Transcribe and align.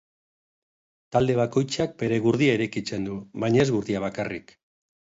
Talde 1.15 1.35
bakoitzak 1.41 1.95
bere 2.05 2.19
gurdia 2.25 2.57
eraikitzen 2.61 3.09
du, 3.13 3.21
baina 3.47 3.67
ez 3.69 3.71
gurdia 3.79 4.07
bakarrik. 4.11 4.61